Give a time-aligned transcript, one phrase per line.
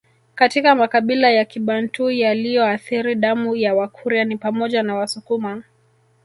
[0.35, 5.63] Katika makabila ya Kibantu yaliyoathiri damu ya Wakurya ni pamoja na Wasukuma